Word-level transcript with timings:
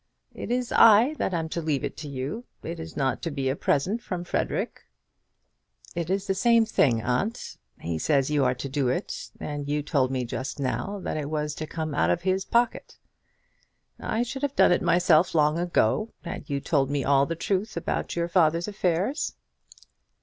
"It 0.33 0.49
is 0.49 0.71
I 0.71 1.13
that 1.19 1.31
am 1.31 1.47
to 1.49 1.61
leave 1.61 1.83
it 1.83 1.95
to 1.97 2.07
you. 2.07 2.45
It 2.63 2.79
is 2.79 2.97
not 2.97 3.21
to 3.21 3.29
be 3.29 3.49
a 3.49 3.55
present 3.55 4.01
from 4.01 4.23
Frederic." 4.23 4.81
"It 5.93 6.09
is 6.09 6.25
the 6.25 6.33
same 6.33 6.65
thing, 6.65 7.03
aunt. 7.03 7.57
He 7.79 7.99
says 7.99 8.31
you 8.31 8.43
are 8.43 8.55
to 8.55 8.67
do 8.67 8.87
it; 8.87 9.29
and 9.39 9.67
you 9.69 9.83
told 9.83 10.09
me 10.09 10.25
just 10.25 10.59
now 10.59 10.99
that 11.03 11.17
it 11.17 11.29
was 11.29 11.53
to 11.53 11.67
come 11.67 11.93
out 11.93 12.09
of 12.09 12.23
his 12.23 12.45
pocket." 12.45 12.97
"I 13.99 14.23
should 14.23 14.41
have 14.41 14.55
done 14.55 14.71
it 14.71 14.81
myself 14.81 15.35
long 15.35 15.59
ago, 15.59 16.11
had 16.23 16.49
you 16.49 16.61
told 16.61 16.89
me 16.89 17.03
all 17.03 17.27
the 17.27 17.35
truth 17.35 17.77
about 17.77 18.15
your 18.15 18.27
father's 18.27 18.67
affairs." 18.67 19.35